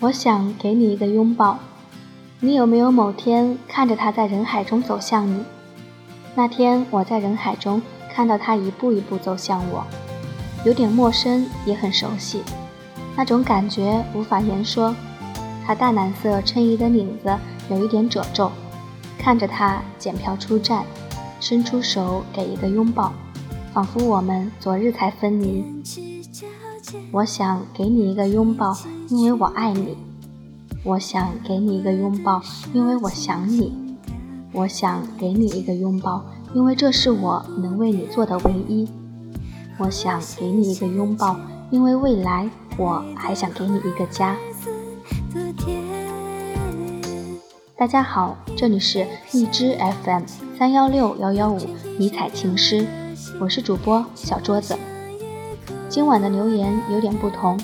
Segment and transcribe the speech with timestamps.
[0.00, 1.58] 我想给你一个拥抱。
[2.40, 5.44] 你有没有某天看着他在人海中走向你？
[6.34, 9.84] 那天我在人海中看到他一步一步走向我，
[10.64, 12.42] 有点陌生，也很熟悉，
[13.14, 14.96] 那种感觉无法言说。
[15.66, 17.36] 他淡蓝色衬衣的领子
[17.68, 18.50] 有一点褶皱，
[19.18, 20.82] 看着他检票出站，
[21.40, 23.12] 伸出手给一个拥抱，
[23.74, 26.09] 仿佛我们昨日才分离。
[27.12, 28.76] 我想给你一个拥抱，
[29.08, 29.96] 因为我爱你。
[30.82, 32.40] 我想给你一个拥抱，
[32.72, 33.96] 因为我想你。
[34.52, 38.88] 我想给你一个拥抱，因为这是我能为你做的唯一。
[39.78, 41.38] 我想给你一个拥抱，
[41.70, 44.36] 因为未来我还想给你一个家。
[47.76, 50.22] 大家好，这里是荔枝 FM
[50.58, 51.58] 三幺六幺幺五
[51.98, 52.86] 迷彩情诗，
[53.40, 54.76] 我是主播小桌子。
[55.90, 57.58] 今晚的留言有点不同，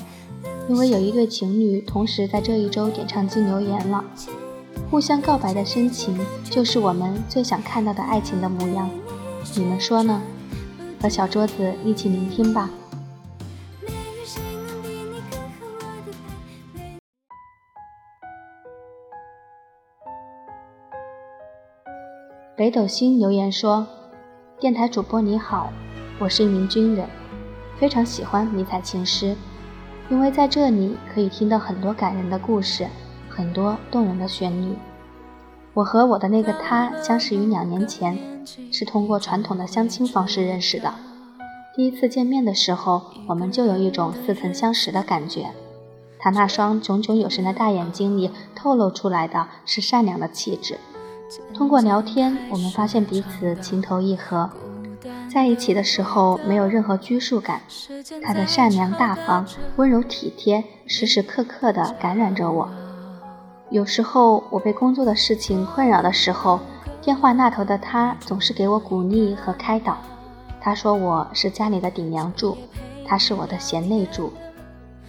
[0.67, 4.03] 因为有一对情侣同时在这一周点唱机留言了。
[4.91, 8.89] 互相告白的深情，就是我们最想看到的爱情的模样。
[9.55, 10.21] 你们说呢？
[11.01, 12.69] 和小桌子一起聆听吧。
[22.57, 23.87] 北斗星留言说
[24.59, 25.71] ：“电台主播你好，
[26.19, 27.07] 我是一名军人，
[27.79, 29.35] 非常喜欢迷彩情诗，
[30.09, 32.87] 因为在这里可以听到很多感人的故事，
[33.29, 34.75] 很多动人的旋律。
[35.73, 38.17] 我和我的那个他相识于两年前，
[38.71, 40.91] 是通过传统的相亲方式认识的。
[41.75, 45.51] 第一次见面的时候，我们就有一种似曾相识的感觉。
[46.17, 50.79] 他那双炯炯有神的大眼睛里透露出来的是善良的气质。”
[51.53, 54.49] 通过聊天，我们发现彼此情投意合，
[55.31, 57.61] 在一起的时候没有任何拘束感。
[58.23, 62.69] 他的善良大方、温柔体贴，时时刻刻地感染着我。
[63.69, 66.59] 有时候我被工作的事情困扰的时候，
[67.01, 69.97] 电话那头的他总是给我鼓励和开导。
[70.61, 72.57] 他说我是家里的顶梁柱，
[73.05, 74.31] 他是我的贤内助。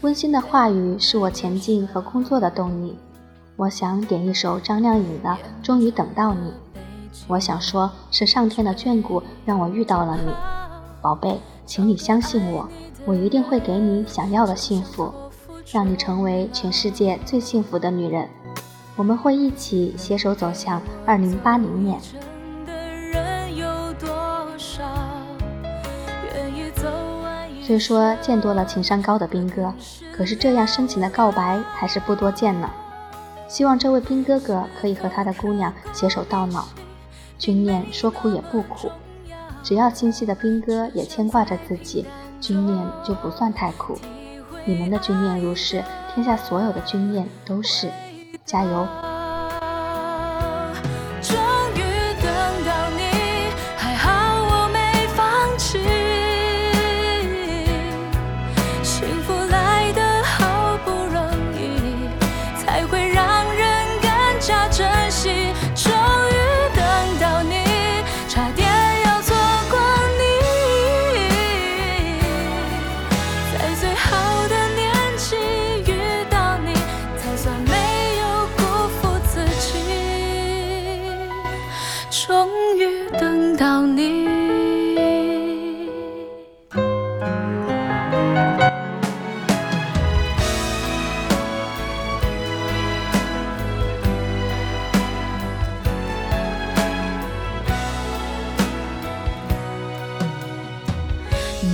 [0.03, 2.97] 温馨的话语是我前进和工作的动力。
[3.56, 6.50] 我想点一首张靓颖的《终于等到你》，
[7.26, 10.32] 我想说，是上天的眷顾让我遇到了你，
[11.02, 12.68] 宝贝，请你相信我，
[13.04, 15.12] 我一定会给你想要的幸福，
[15.70, 18.28] 让你成为全世界最幸福的女人。
[18.96, 22.00] 我们会一起携手走向二零八零年。
[27.62, 29.72] 虽说见多了情商高的兵哥，
[30.16, 32.70] 可是这样深情的告白还是不多见呢。
[33.46, 36.64] 希望这位兵哥哥可以和他的姑娘携手到老。
[37.38, 38.91] 军念说苦也不苦，
[39.62, 42.04] 只要清晰的兵哥也牵挂着自己，
[42.41, 43.97] 军念就不算太苦。
[44.65, 45.82] 你们的军念如是，
[46.12, 47.88] 天下所有的军念都是。
[48.44, 48.87] 加油！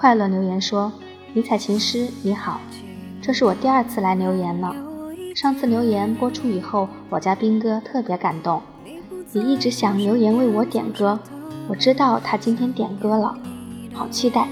[0.00, 0.90] 快乐留言说
[1.34, 2.58] ：“迷彩情诗你好，
[3.20, 4.74] 这是我第二次来留言了。
[5.34, 8.62] 上次留言播出以后，我家兵哥特别感动，
[9.34, 11.20] 也一直想留言为我点歌。
[11.68, 13.36] 我知道他今天点歌了，
[13.92, 14.48] 好期待！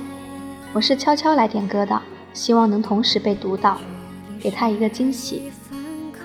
[0.75, 1.99] 我是悄悄来点歌的，
[2.35, 3.79] 希望能同时被读到，
[4.39, 5.51] 给他一个惊喜。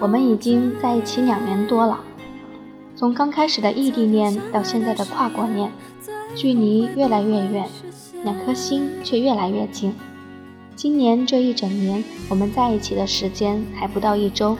[0.02, 1.98] 我们已经在一起两年多了，
[2.95, 5.72] 从刚开始的异地恋到现在的跨国恋，
[6.36, 7.68] 距离越来越远。”
[8.24, 9.94] 两颗心却越来越近。
[10.78, 14.57] 今年这一整年，我们在一起的时间还不到一周，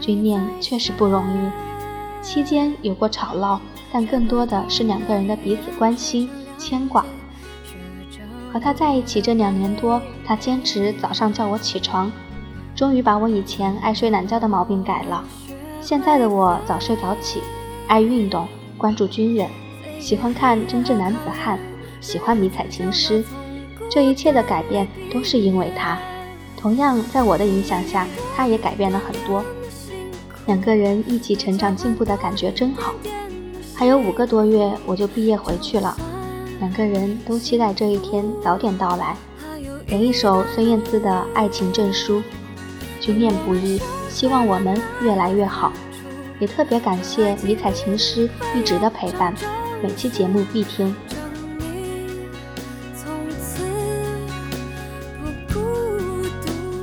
[0.00, 2.24] 军恋确实不容易。
[2.24, 3.60] 期间有过吵闹，
[3.92, 6.28] 但更多的是两个人的彼此关心、
[6.58, 7.06] 牵挂。
[8.52, 12.10] 和他在一起这两年多，他坚持早上叫我起床，
[12.74, 15.24] 终于把我以前爱睡懒觉的毛病改了。
[15.88, 17.40] 现在的我早睡早起，
[17.86, 18.46] 爱运动，
[18.76, 19.48] 关注军人，
[19.98, 21.58] 喜欢看《真正男子汉》。
[21.98, 23.24] 喜欢迷彩情诗，
[23.90, 25.98] 这一切的改变都是因为他。
[26.58, 28.06] 同样，在我的影响下，
[28.36, 29.42] 他也改变了很多。
[30.44, 32.92] 两个人一起成长进步的感觉真好。
[33.74, 35.96] 还有五个多月我就毕业回去了，
[36.60, 39.16] 两个人都期待这一天早点到来。
[39.86, 42.20] 点一首孙燕姿的《爱情证书》，
[43.00, 43.80] 军恋不易，
[44.18, 45.72] 希望我们越来越好。
[46.40, 49.32] 也特别感谢迷彩情师一直的陪伴，
[49.80, 50.92] 每期节目必听。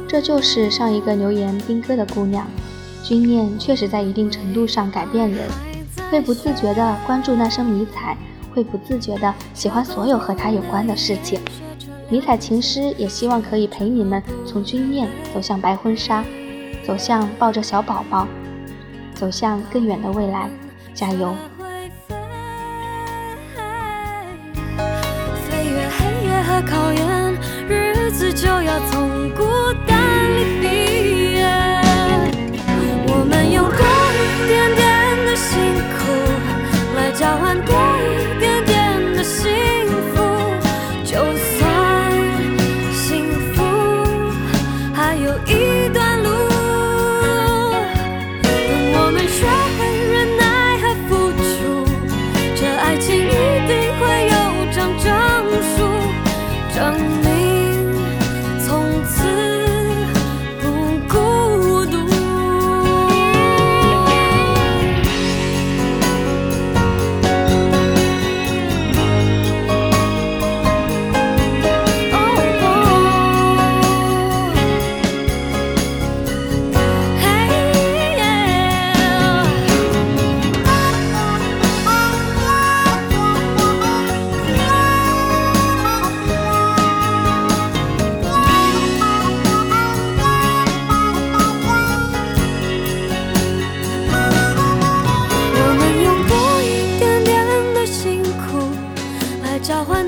[0.07, 2.47] 这就是上一个留言兵哥的姑娘，
[3.03, 5.45] 军恋确实在一定程度上改变人，
[6.09, 8.17] 会不自觉的关注那声迷彩，
[8.53, 11.41] 会不自觉的喜欢所有和他有关的事情。
[12.09, 16.23] 迷彩情师也希望可以陪你们从军恋走向白婚纱，
[16.85, 18.27] 走向抱着小宝宝，
[19.15, 20.47] 走向更远的未来，
[20.93, 21.35] 加油！
[25.49, 27.33] 飞越黑夜和考验，
[27.67, 29.29] 日子就要从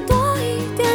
[0.05, 0.86] 届いて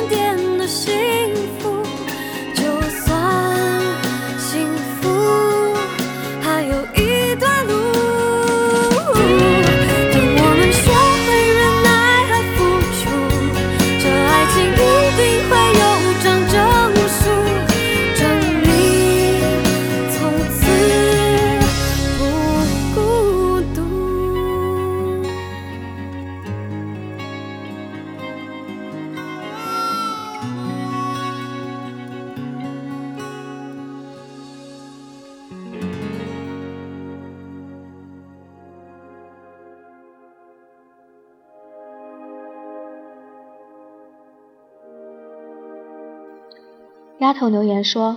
[47.19, 48.17] 丫头留言说：“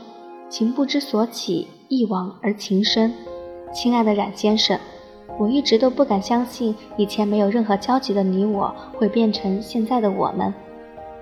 [0.50, 3.14] 情不知所起，一往而情深。
[3.72, 4.80] 亲爱的冉先生，
[5.38, 10.52] 我一直都不敢相信，以前没有任何交集的你我会变成现在的我们。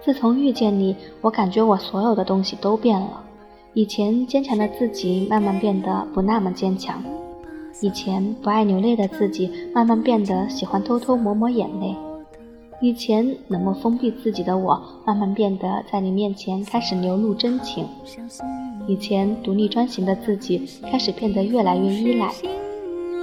[0.01, 3.22] 自从遇见你，我感觉我所有的东西都变了。
[3.74, 7.01] 以前坚强的自己，慢慢变得不那么坚强；
[7.82, 11.96] 以前不爱流泪的自己，慢慢变得喜欢偷偷抹抹眼泪；
[12.84, 17.86] 以前冷漠封闭自己的我，慢慢变得在你面前开始流露真情；
[18.86, 22.30] 以前独立专行的自己，开始变得越来越依赖。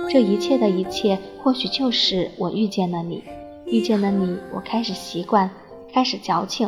[0.09, 3.23] 这一切的一切，或许就是我遇见了你，
[3.67, 5.51] 遇见了你，我开始习惯，
[5.93, 6.67] 开始矫情，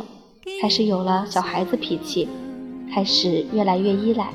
[0.61, 2.27] 开始有了小孩子脾气。
[2.93, 4.29] 开始越来越依赖，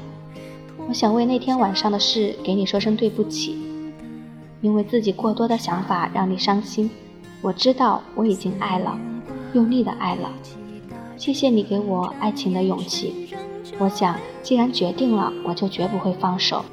[0.89, 3.57] 我想为那天晚上的事给你说声对不起，
[4.63, 6.91] 因为自己过多的想法让你伤心。
[7.41, 8.99] 我知道我已经爱了，
[9.53, 10.31] 用力的爱了。
[11.17, 13.29] 谢谢你给我爱情的勇气。
[13.79, 16.65] 我想，既然决定了，我就绝不会放手，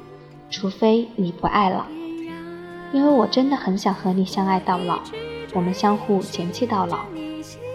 [0.50, 1.86] 除非你不爱了。
[2.92, 4.98] 因为我真的很想和你相爱到老，
[5.54, 7.00] 我们相互嫌弃到老。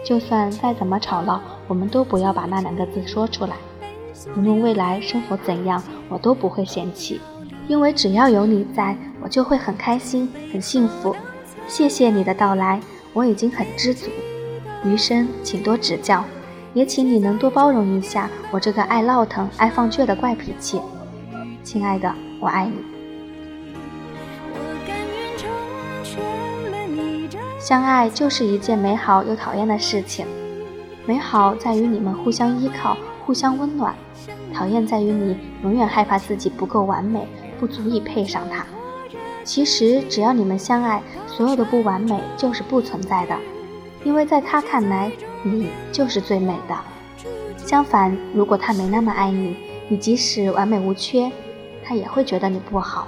[0.04, 3.56] 就算再怎么吵闹，我们都不要把那两个字说出来。
[4.36, 7.20] 无论未来生活怎样，我都不会嫌弃，
[7.68, 11.14] 因为只要有你在，我就会很开心、很幸福。
[11.68, 12.80] 谢谢你的到来，
[13.12, 14.10] 我已经很知足。
[14.84, 16.24] 余生请多指教，
[16.74, 20.80] 也请你能多包容一下我这个爱闹腾、爱放倔的怪脾气。
[21.62, 22.76] 亲爱的，我爱你。
[27.58, 30.26] 相爱就是一件美好又讨厌的事情，
[31.06, 32.96] 美好在于你们互相依靠。
[33.24, 33.94] 互相温暖，
[34.52, 37.24] 讨厌在于你永远害怕自己不够完美，
[37.60, 38.66] 不足以配上他。
[39.44, 43.36] 其实只要你们相爱，所有的不完美就是不存在的，
[44.04, 45.10] 因为在他看来，
[45.42, 46.76] 你就是最美的。
[47.58, 49.56] 相反，如果他没那么爱你，
[49.88, 51.30] 你即使完美无缺，
[51.84, 53.06] 他也会觉得你不好。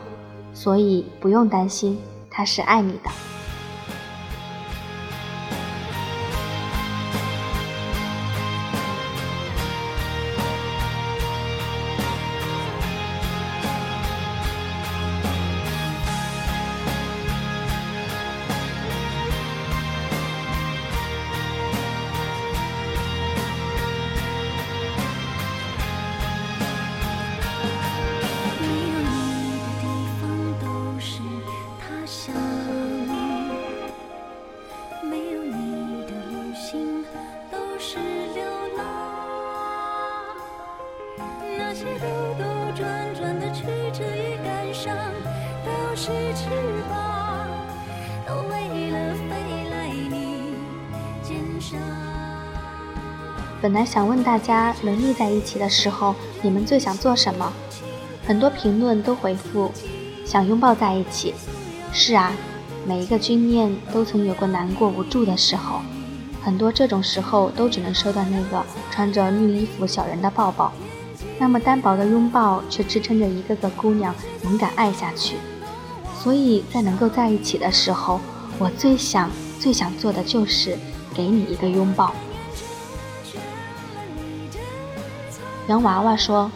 [0.53, 1.99] 所以不用担心，
[2.31, 3.11] 他是爱你的。
[53.65, 57.51] 本来想问大家，能腻在一起的时候，你们最想做什么？
[58.27, 59.73] 很多评论都回复，
[60.23, 61.33] 想拥抱在一起。
[61.91, 62.31] 是啊，
[62.87, 65.81] 每一个军恋都曾有过难过无助的时候，
[66.43, 70.71] 很多这种时候都只能收到那个穿着绿衣服小人的抱抱。
[71.39, 75.37] 那么单薄的拥抱，却支撑着一个个姑娘勇敢爱下去。
[76.23, 78.21] 所以在能够在一起的时候，
[78.59, 80.77] 我最想、最想做的就是
[81.15, 82.15] 给你一个拥抱。
[85.67, 86.51] 洋娃娃说：“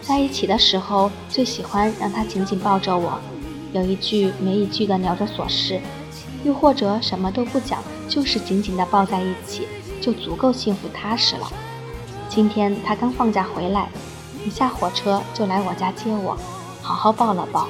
[0.00, 3.20] 在一起的时候，最喜欢让他紧紧抱着我，
[3.74, 5.78] 有一句没一句的聊着琐事，
[6.42, 9.68] 又或者什么都不讲，就是紧紧的抱在一起，
[10.00, 11.52] 就足够幸福踏实了。
[12.30, 13.90] 今天他刚放假回来，
[14.46, 16.34] 一下火车就来我家接我，
[16.80, 17.68] 好好抱了抱，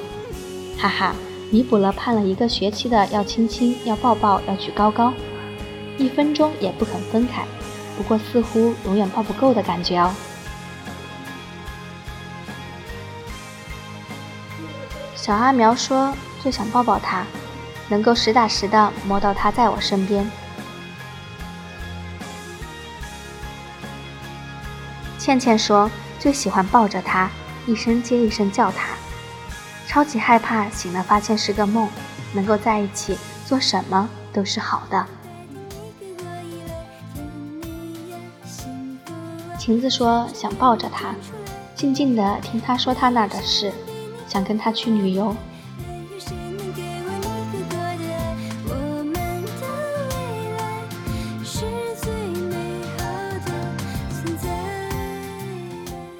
[0.77, 1.13] 哈哈，
[1.51, 5.11] 弥补了盼了一个学期的要亲亲、要抱抱、要举高高，
[5.97, 7.43] 一分钟也不肯分开，
[7.97, 10.09] 不过似乎永远抱不够的感觉哦。”
[15.21, 16.11] 小阿苗说
[16.41, 17.23] ：“最想抱抱他，
[17.89, 20.27] 能够实打实的摸到他在我身边。”
[25.19, 27.29] 倩倩说：“最喜欢抱着他，
[27.67, 28.95] 一声接一声叫他，
[29.87, 31.87] 超级害怕醒了发现是个梦，
[32.33, 35.05] 能够在一起做什么都是好的。”
[39.59, 41.13] 晴子说：“想抱着他，
[41.75, 43.71] 静静的听他说他那的事。”
[44.31, 45.35] 想跟他去旅游。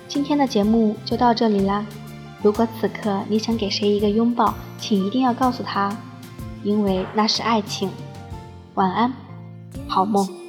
[0.10, 1.86] 今天的节目就到这里啦。
[2.41, 5.96] 如果此刻你想给谁一个拥抱，请一定要告诉他，
[6.63, 7.89] 因为那是爱情。
[8.74, 9.13] 晚安，
[9.88, 10.41] 好梦。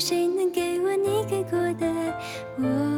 [0.00, 2.18] 谁能给我你给过的爱。
[2.56, 2.89] 我